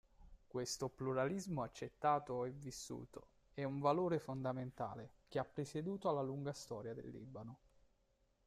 [0.47, 6.95] Questo pluralismo accettato e vissuto è un valore fondamentale che ha presieduto alla lunga storia
[6.95, 7.57] del Libano.